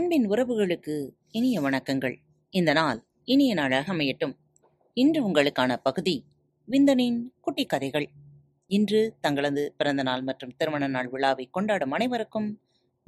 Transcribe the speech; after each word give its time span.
அன்பின் 0.00 0.30
உறவுகளுக்கு 0.30 1.10
இனிய 1.30 1.60
வணக்கங்கள். 1.60 2.16
இந்த 2.50 2.72
நாள் 2.72 3.04
இனிய 3.24 3.54
நாளாக 3.54 3.92
அமையட்டும். 3.92 4.36
இன்று 4.94 5.28
உங்களுக்கான 5.28 5.76
பகுதி 5.76 6.24
விந்தனின் 6.68 7.22
குட்டி 7.40 7.66
கதைகள். 7.66 8.08
இன்று 8.66 9.16
தங்களது 9.20 9.74
பிறந்த 9.76 10.02
நாள் 10.02 10.22
மற்றும் 10.22 10.56
திருமண 10.56 10.86
நாள் 10.86 11.08
விழாவை 11.08 11.48
கொண்டாடும் 11.50 11.90
அனைவருக்கும் 11.90 12.60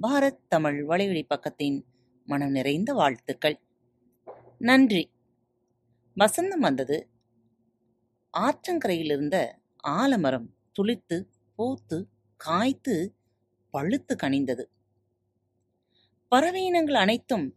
பாரத் 0.03 0.39
தமிழ் 0.49 0.85
வலையொலி 0.89 1.23
பக்கத்தின் 1.29 1.83
மனம் 2.27 2.51
நிறைந்த 2.51 2.93
வாழ்த்துக்கள். 2.93 3.61
நன்றி. 4.59 5.11
வசந்தம் 6.17 6.59
வந்தது. 6.59 7.09
ஆற்றங்கரையில் 8.39 9.05
இருந்த 9.05 9.59
ஆலமரம் 9.77 10.55
துளித்து 10.73 11.25
பூத்து 11.57 12.09
காய்த்து 12.37 13.15
பழுத்து 13.71 14.17
கனிந்தது. 14.17 14.69
பறவையினங்கள் 16.35 16.93
அனைத்தும் 16.93 17.55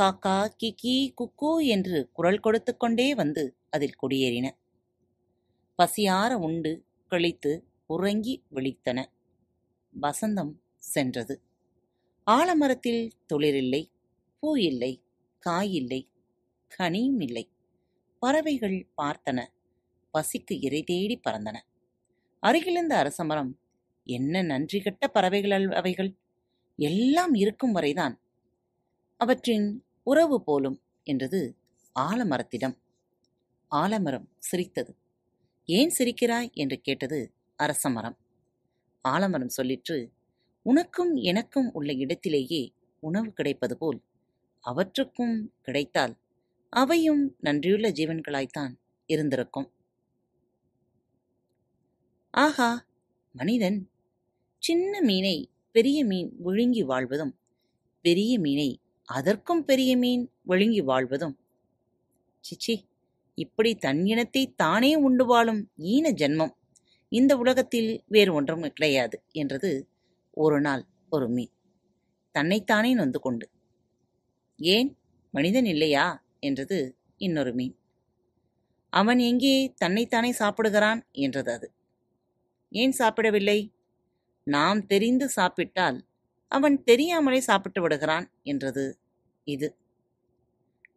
காக்கா 0.00 0.48
கிக்கி 0.62 1.14
குக்கு 1.14 1.66
என்று 1.66 2.10
குரல் 2.12 2.38
கொடுத்து 2.38 2.76
கொண்டே 2.76 3.14
வந்து 3.14 3.56
அதில் 3.70 3.94
குடியேறின. 4.02 4.50
பசியார 5.78 6.34
உண்டு 6.34 6.84
கழித்து 7.06 7.64
உறங்கி 7.86 8.44
விழித்தன. 8.54 9.04
வசந்தம் 10.00 10.52
சென்றது. 10.76 11.42
ஆலமரத்தில் 12.30 13.10
துளிரில்லை 13.34 13.86
பூ 14.38 14.56
இல்லை 14.56 15.02
காயில்லை 15.38 16.08
கனியும் 16.68 17.20
இல்லை 17.20 17.50
பறவைகள் 18.18 18.88
பார்த்தன. 19.02 19.46
பசிக்கு 20.12 20.58
இறை 20.60 20.82
தேடி 20.82 21.20
பறந்தன. 21.30 21.56
அருகிலிருந்த 22.38 22.96
அரசமரம் 22.96 23.52
என்ன 24.04 24.42
நன்றி 24.42 24.80
கெட்ட 24.80 25.08
பறவைகள் 25.08 25.50
அல்- 25.50 25.74
அவைகள்? 25.74 26.14
எல்லாம் 26.76 27.34
இருக்கும் 27.34 27.72
வரைதான் 27.72 28.20
அவற்றின் 29.20 29.84
உறவு 30.02 30.42
போலும் 30.42 30.82
என்றது 31.02 31.56
ஆலமரத்திடம். 32.00 32.76
ஆலமரம் 33.68 34.28
சிரித்தது. 34.38 34.96
ஏன் 35.64 35.92
சிரிக்கிறாய்? 35.98 36.52
என்று 36.52 36.80
கேட்டது 36.80 37.32
அரசமரம் 37.58 38.16
ஆலமரம் 39.08 39.54
சொல்லிற்று 39.56 40.10
உனக்கும் 40.62 41.14
எனக்கும் 41.14 41.72
உள்ள 41.72 41.92
இடத்திலேயே 41.92 42.72
உணவு 43.00 43.32
கிடைப்பது 43.32 43.76
போல் 43.76 44.02
அவற்றுக்கும் 44.60 45.52
கிடைத்தால் 45.62 46.14
அவையும் 46.70 47.36
நன்றியுள்ள 47.40 47.90
ஜீவன்களாய்த்தான் 47.90 48.72
இருந்திருக்கும். 49.06 49.70
ஆஹா 52.30 52.86
மனிதன் 53.32 53.90
சின்ன 54.58 55.00
மீனை 55.00 55.50
பெரிய 55.76 56.04
மீன் 56.04 56.28
விழுங்கி 56.38 56.82
வாழ்வதும் 56.82 57.32
பெரிய 58.00 58.38
மீனை 58.38 58.80
அதற்கும் 59.08 59.64
பெரிய 59.64 59.96
மீன் 59.96 60.22
விழுங்கி 60.42 60.80
வாழ்வதும். 60.80 61.34
சிச்சி 62.44 62.74
இப்படி 63.34 63.74
தன் 63.74 64.06
இனத்தை 64.06 64.42
தானே 64.54 64.94
உண்டு 64.96 65.24
வாழும் 65.26 65.60
ஈன 65.78 66.12
ஜென்மம் 66.12 66.54
இந்த 67.08 67.36
உலகத்தில் 67.36 67.90
வேறு 68.06 68.32
ஒன்றும் 68.32 68.60
கிடையாது 68.60 69.22
என்றது 69.32 69.70
ஒரு 70.30 70.60
நாள் 70.60 70.84
ஒரு 71.08 71.28
மீன். 71.28 71.52
தன்னைத்தானே 72.34 72.94
நொந்து 72.94 73.20
கொண்டு 73.20 73.46
ஏன் 74.58 74.90
மனிதன் 75.34 75.64
இல்லையா? 75.64 76.06
என்றது 76.40 76.78
இன்னொரு 77.16 77.52
மீன். 77.54 77.74
அவன் 78.92 79.18
எங்கே 79.18 79.54
தன்னைத்தானே 79.74 80.32
சாப்பிடுகிறான்? 80.32 81.00
என்றது 81.18 81.52
அது. 81.52 81.68
ஏன் 82.72 82.92
சாப்பிடவில்லை? 82.92 83.58
நாம் 84.46 84.86
தெரிந்து 84.86 85.28
சாப்பிட்டால் 85.28 85.98
அவன் 86.52 86.84
தெரியாமலே 86.84 87.40
சாப்பிட்டு 87.40 87.80
விடுகிறான் 87.82 88.30
என்றது 88.42 88.84
இது. 89.46 89.68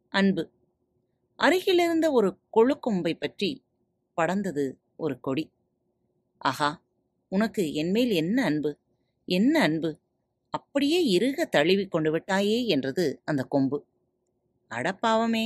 அன்பு. 0.10 0.44
அருகிலிருந்த 1.40 2.12
ஒரு 2.12 2.30
கொழுக்கொம்பை 2.58 3.14
பற்றி 3.14 3.50
படர்ந்தது 4.18 4.66
ஒரு 4.96 5.20
கொடி. 5.20 5.46
ஆஹா 6.42 6.70
உனக்கு 7.32 7.74
என்மேல் 7.74 8.12
என்ன 8.12 8.44
அன்பு? 8.44 8.72
என்ன 9.28 9.62
அன்பு? 9.62 9.92
அப்படியே 10.54 11.00
இறுக 11.10 11.46
தழுவி 11.46 11.86
கொண்டு 11.88 12.12
விட்டாயே 12.12 12.66
என்றது 12.66 13.22
அந்த 13.26 13.44
கொம்பு. 13.44 13.80
அடப்பாவமே 14.72 15.46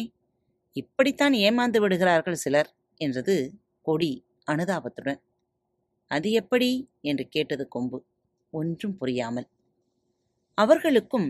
இப்படித்தான் 0.76 1.34
ஏமாந்து 1.34 1.80
விடுகிறார்கள் 1.80 2.36
சிலர் 2.36 2.70
என்றது 3.02 3.36
கொடி 3.82 4.14
அனுதாபத்துடன். 4.48 5.22
அது 6.14 6.32
எப்படி? 6.32 6.90
என்று 7.02 7.28
கேட்டது 7.28 7.68
கொம்பு. 7.68 8.06
ஒன்றும் 8.54 8.98
புரியாமல். 8.98 9.48
அவர்களுக்கும் 10.58 11.28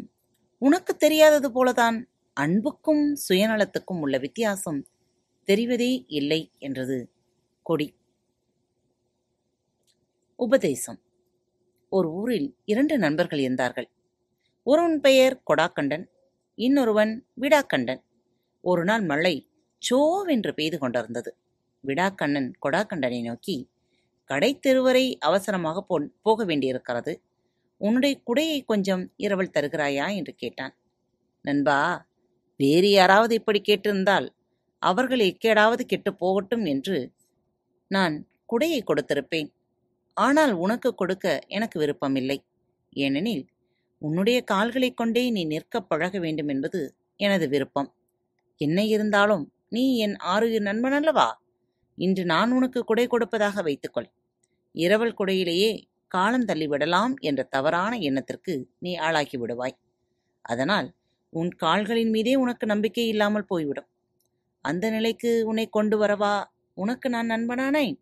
உனக்கு 0.62 0.96
தெரியாதது 0.96 1.48
போலதான் 1.50 1.98
அன்புக்கும் 2.38 3.04
சுயநலத்துக்கும் 3.28 4.00
உள்ள 4.00 4.18
வித்தியாசம் 4.18 4.80
தெரிவதே 5.48 5.92
இல்லை 6.08 6.42
என்றது 6.58 6.98
கொடி. 7.66 7.88
உபதேசம். 10.40 11.00
ஒரு 11.90 12.08
ஊரில் 12.12 12.48
இரண்டு 12.66 12.96
நண்பர்கள் 12.98 13.40
இருந்தார்கள். 13.40 13.90
ஒருவன் 14.64 15.00
பெயர் 15.00 15.36
கொடாக்கண்டன் 15.48 16.06
இன்னொருவன் 16.58 17.14
விடாக்கண்டன். 17.42 18.02
ஒரு 18.64 18.84
நாள் 18.84 19.04
மழை 19.04 19.36
சோவென்று 19.82 20.52
பெய்து 20.52 20.78
கொண்டிருந்தது. 20.80 21.32
விடாக்கண்ணன் 21.84 22.50
கொடாக்கண்டனை 22.64 23.22
நோக்கி 23.24 23.58
கடை 24.34 24.60
தெருவரை 24.60 25.18
அவசரமாக 25.20 25.82
போ 25.82 26.08
போக 26.22 26.46
வேண்டியிருக்கிறது. 26.46 27.22
உன்னுடைய 27.78 28.22
குடையை 28.26 28.66
கொஞ்சம் 28.66 29.12
இரவல் 29.18 29.50
தருகிறாயா? 29.54 30.16
என்று 30.16 30.34
கேட்டான். 30.34 30.76
நண்பா 31.42 32.08
வேறு 32.58 32.90
யாராவது 32.90 33.36
இப்படி 33.36 33.62
கேட்டிருந்தால் 33.68 34.30
அவர்கள் 34.80 35.20
எக்கேடாவது 35.20 35.82
கெட்டுப் 35.82 36.20
போகட்டும் 36.20 36.66
என்று 36.66 37.12
நான் 37.88 38.28
குடையை 38.46 38.80
கொடுத்திருப்பேன். 38.84 39.54
ஆனால் 40.14 40.52
உனக்கு 40.52 40.96
கொடுக்க 40.96 41.40
எனக்கு 41.48 41.80
விருப்பமில்லை. 41.80 42.46
ஏனெனில் 42.92 43.48
உன்னுடைய 44.00 44.44
கால்களைக் 44.52 44.98
கொண்டே 44.98 45.30
நீ 45.30 45.46
நிற்கப் 45.46 45.90
பழக 45.90 46.20
வேண்டும் 46.20 46.48
என்பது 46.48 46.96
எனது 47.16 47.50
விருப்பம். 47.50 47.96
என்ன 48.58 48.86
இருந்தாலும் 48.86 49.52
நீ 49.70 49.98
என் 49.98 50.16
ஆறு 50.16 50.62
நண்பன் 50.62 50.92
அல்லவா? 50.92 51.42
இன்று 51.96 52.26
நான் 52.26 52.52
உனக்கு 52.52 52.84
குடை 52.84 53.08
கொடுப்பதாக 53.08 53.62
வைத்துக்கொள். 53.62 54.10
இரவல் 54.76 55.18
குடையிலேயே 55.18 55.84
காலம் 56.08 56.46
தள்ளிவிடலாம் 56.46 57.14
என்ற 57.20 57.44
தவறான 57.44 57.98
எண்ணத்திற்கு 57.98 58.68
நீ 58.80 58.96
ஆளாக்கி 58.96 59.38
விடுவாய். 59.38 59.76
அதனால் 60.42 60.96
உன் 61.30 61.50
கால்களின் 61.50 62.10
மீதே 62.10 62.36
உனக்கு 62.36 62.66
நம்பிக்கை 62.66 63.08
இல்லாமல் 63.08 63.46
போய்விடும். 63.46 63.90
அந்த 64.62 64.90
நிலைக்கு 64.90 65.46
உன்னை 65.46 65.70
கொண்டு 65.70 65.98
வரவா? 65.98 66.44
உனக்கு 66.74 67.10
நான் 67.10 67.32
நண்பனானேன்? 67.32 67.96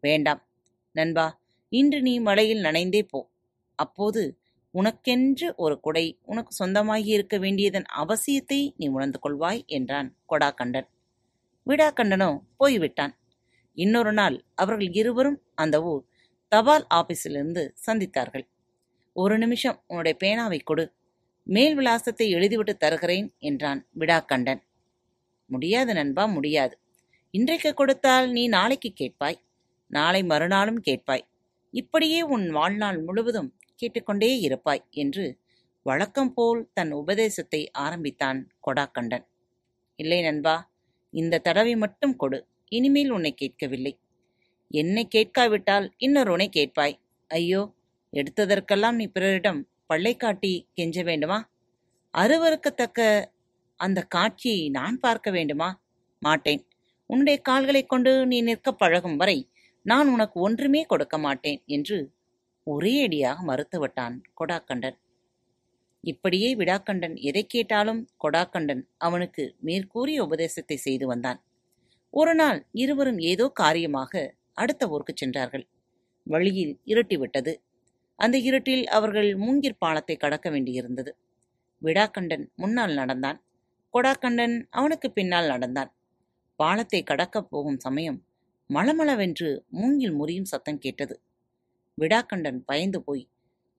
வேண்டாம். 0.00 0.46
நண்பா 0.92 1.40
இன்று 1.68 2.02
நீ 2.02 2.20
மழையில் 2.20 2.64
நனைந்தே 2.64 3.02
போ. 3.02 3.30
அப்போது 3.74 4.38
உனக்கென்று 4.74 5.54
ஒரு 5.54 5.80
குடை 5.80 6.18
உனக்கு 6.22 6.52
சொந்தமாகி 6.52 7.10
இருக்க 7.10 7.38
வேண்டியதன் 7.38 7.86
அவசியத்தை 7.96 8.70
நீ 8.76 8.88
உணர்ந்து 8.88 9.18
கொள்வாய் 9.22 9.66
என்றான் 9.66 10.16
கொடாக்கண்டன். 10.28 10.88
விடாக்கண்டனோ 11.66 12.30
போய்விட்டான். 12.56 13.14
இன்னொரு 13.74 14.12
நாள் 14.12 14.44
அவர்கள் 14.54 14.92
இருவரும் 14.92 15.42
அந்த 15.54 15.82
ஊர் 15.82 16.04
தபால் 16.48 16.86
ஆபீஸிலிருந்து 16.94 17.62
சந்தித்தார்கள். 17.86 18.46
ஒரு 19.12 19.38
நிமிஷம் 19.38 19.84
உன்னுடைய 19.86 20.16
பேனாவை 20.20 20.60
கொடு. 20.64 20.84
மேல் 21.42 21.74
விலாசத்தை 21.74 22.34
எழுதிவிட்டு 22.34 22.74
தருகிறேன் 22.76 23.34
என்றான் 23.38 23.86
விடாக்கண்டன். 23.98 24.60
முடியாது 25.46 25.94
நண்பா 25.94 26.26
முடியாது. 26.26 26.74
இன்றைக்கு 27.30 27.74
கொடுத்தால் 27.74 28.30
நீ 28.30 28.48
நாளைக்கு 28.48 28.92
கேட்பாய். 28.92 29.38
நாளை 29.86 30.22
மறுநாளும் 30.22 30.80
கேட்பாய். 30.82 31.24
இப்படியே 31.70 32.22
உன் 32.22 32.50
வாழ்நாள் 32.50 32.98
முழுவதும் 33.02 33.56
கேட்டுக்கொண்டே 33.74 34.40
இருப்பாய் 34.40 34.84
என்று 34.90 35.38
வழக்கம் 35.82 36.34
போல் 36.34 36.70
தன் 36.72 36.92
உபதேசத்தை 36.92 37.70
ஆரம்பித்தான் 37.70 38.40
கொடாக்கண்டன். 38.66 39.24
இல்லை 39.96 40.22
நண்பா 40.22 40.56
இந்த 41.10 41.38
தடவை 41.38 41.76
மட்டும் 41.76 42.16
கொடு. 42.16 42.38
இனிமேல் 42.68 43.10
உன்னை 43.10 43.34
கேட்கவில்லை. 43.34 43.92
என்னை 44.70 45.08
கேட்காவிட்டால் 45.08 45.92
இன்னொருவனை 45.98 46.48
கேட்பாய். 46.48 46.98
ஐயோ 47.28 47.74
எடுத்ததற்கெல்லாம் 48.12 48.92
நீ 48.92 49.06
பிறரிடம் 49.06 49.68
பள்ளை 49.86 50.16
காட்டி 50.16 50.66
கெஞ்ச 50.72 51.02
வேண்டுமா? 51.02 51.50
அருவருக்கத்தக்க 52.14 53.24
அந்த 53.76 54.02
காட்சியை 54.02 54.68
நான் 54.70 55.00
பார்க்க 55.00 55.30
வேண்டுமா? 55.30 55.82
மாட்டேன். 56.20 56.66
உன்னுடைய 57.06 57.40
கால்களைக் 57.48 57.88
கொண்டு 57.88 58.26
நீ 58.26 58.40
நிற்கப் 58.42 58.78
பழகும் 58.78 59.16
வரை 59.16 59.48
நான் 59.82 60.08
உனக்கு 60.08 60.40
ஒன்றுமே 60.40 60.82
கொடுக்க 60.82 61.18
மாட்டேன் 61.18 61.62
என்று 61.66 62.10
ஒரே 62.66 63.02
அடியாக 63.02 63.46
மறுத்துவிட்டான் 63.46 64.20
கொடாக்கண்டன். 64.40 64.96
இப்படியே 66.00 66.56
விடாக்கண்டன் 66.56 67.16
எதை 67.20 67.46
கேட்டாலும் 67.46 68.08
கொடாக்கண்டன் 68.24 68.82
அவனுக்கு 68.98 69.54
மேற்கூறிய 69.60 70.24
உபதேசத்தை 70.24 70.76
செய்து 70.76 71.06
வந்தான். 71.06 71.40
ஒரு 72.10 72.34
நாள் 72.34 72.66
இருவரும் 72.72 73.18
ஏதோ 73.18 73.48
காரியமாக 73.54 74.34
அடுத்த 74.58 74.88
ஊருக்குச் 74.88 75.16
சென்றார்கள். 75.16 75.64
வழியில் 76.26 76.74
இருட்டிவிட்டது 76.84 77.52
அந்த 78.18 78.36
இருட்டில் 78.38 78.84
அவர்கள் 78.88 79.30
மூங்கிற் 79.38 79.76
பாலத்தை 79.78 80.14
கடக்க 80.16 80.46
வேண்டியிருந்தது. 80.50 81.10
விடாக்கண்டன் 81.82 82.44
முன்னால் 82.56 82.94
நடந்தான். 82.94 83.38
கொடாக்கண்டன் 83.94 84.56
அவனுக்கு 84.70 85.08
பின்னால் 85.10 85.46
நடந்தான். 85.46 85.90
பாலத்தை 86.58 87.00
கடக்கப் 87.02 87.50
போகும் 87.50 87.78
சமயம் 87.78 88.18
மளமளவென்று 88.70 89.50
மூங்கில் 89.70 90.16
முறியும் 90.20 90.50
சத்தம் 90.52 90.78
கேட்டது. 90.78 91.14
விடாக்கண்டன் 91.98 92.58
பயந்து 92.66 92.98
போய் 93.02 93.24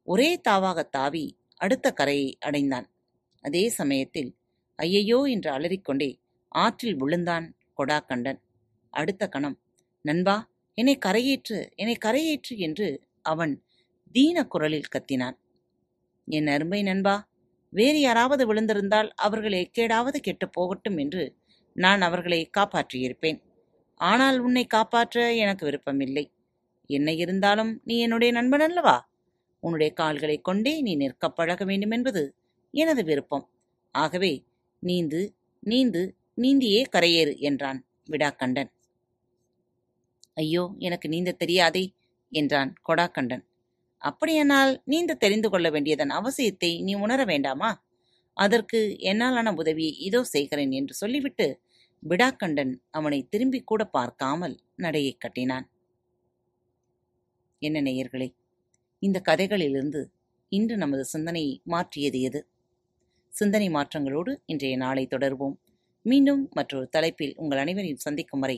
ஒரே 0.08 0.30
தாவாக 0.50 0.80
தாவி 0.90 1.26
அடுத்த 1.58 1.88
கரையை 1.92 2.30
அடைந்தான். 2.40 2.88
அதே 3.46 3.64
சமயத்தில் 3.70 4.32
ஐயையோ 4.80 5.20
என்று 5.26 5.50
அலறிக்கொண்டே 5.52 6.10
ஆற்றில் 6.56 6.98
விழுந்தான் 6.98 7.48
கொடாக்கண்டன். 7.78 8.40
அடுத்த 8.94 9.24
கணம் 9.28 9.58
நண்பா 10.06 10.36
என்னை 10.80 10.98
கரையேற்று 11.06 11.76
என்னை 11.76 11.98
கரையேற்று 12.06 12.58
என்று 12.58 12.88
அவன் 13.22 13.64
தீன 14.12 14.46
குரலில் 14.46 14.90
கத்தினான். 14.92 15.38
என் 16.26 16.48
அருமை 16.48 16.84
நண்பா 16.84 17.30
வேறு 17.70 18.00
யாராவது 18.00 18.54
விழுந்திருந்தால் 18.54 19.10
அவர்கள் 19.16 19.52
எக்கேடாவது 19.52 20.18
கெட்டுப் 20.18 20.54
போகட்டும் 20.54 20.98
என்று 20.98 21.36
நான் 21.74 22.02
அவர்களை 22.02 22.50
காப்பாற்றியிருப்பேன். 22.58 23.42
ஆனால் 23.96 24.40
உன்னை 24.40 24.66
காப்பாற்ற 24.66 25.34
எனக்கு 25.34 25.66
விருப்பமில்லை. 25.66 26.32
என்ன 26.86 27.14
இருந்தாலும் 27.14 27.82
நீ 27.84 28.00
என்னுடைய 28.00 28.34
நண்பன் 28.34 28.60
அல்லவா? 28.60 29.10
உன்னுடைய 29.60 29.94
கால்களைக் 29.94 30.44
கொண்டே 30.44 30.82
நீ 30.82 30.96
நிற்க 30.96 31.30
பழக 31.30 31.66
வேண்டும் 31.66 31.92
என்பது 31.92 32.36
எனது 32.72 33.04
விருப்பம். 33.04 33.50
ஆகவே 33.92 34.44
நீந்து 34.86 35.30
நீந்து 35.66 36.12
நீந்தியே 36.42 36.84
கரையேறு 36.92 37.38
என்றான் 37.38 37.86
விடாக்கண்டன். 38.10 38.72
ஐயோ 40.40 40.64
எனக்கு 40.80 41.08
நீந்த 41.10 41.32
தெரியாதே 41.32 41.84
என்றான் 42.32 42.72
கொடாக்கண்டன். 42.88 43.44
அப்படியானால் 44.02 44.82
நீந்த 44.86 45.14
தெரிந்து 45.14 45.50
கொள்ள 45.50 45.70
வேண்டியதன் 45.70 46.10
அவசியத்தை 46.10 46.72
நீ 46.84 46.94
உணர 46.96 47.26
வேண்டாமா? 47.26 47.72
அதற்கு 48.38 48.80
என்னாலான 49.02 49.54
உதவியை 49.54 49.94
இதோ 50.00 50.24
செய்கிறேன் 50.24 50.72
என்று 50.72 50.94
சொல்லிவிட்டு 50.94 51.48
விடாக்கண்டன் 52.04 52.74
அவனை 52.90 53.20
திரும்பிக் 53.30 53.66
கூட 53.66 53.84
பார்க்காமல் 53.86 54.56
நடையைக் 54.76 55.22
கட்டினான். 55.22 55.66
என்ன 57.62 57.78
நேயர்களே 57.82 58.30
இந்த 59.02 59.18
கதைகளிலிருந்து 59.26 60.02
இன்று 60.52 60.76
நமது 60.78 61.04
சிந்தனையை 61.06 61.54
மாற்றியது 61.64 62.20
எது? 62.22 62.40
சிந்தனை 63.34 63.68
மாற்றங்களோடு 63.70 64.32
இன்றைய 64.46 64.76
நாளை 64.78 65.04
தொடர்வோம். 65.08 65.58
மீண்டும் 66.06 66.42
மற்றொரு 66.52 66.88
தலைப்பில் 66.90 67.36
உங்கள் 67.36 67.58
அனைவரையும் 67.58 67.98
சந்திக்கும் 67.98 68.40
வரை 68.40 68.58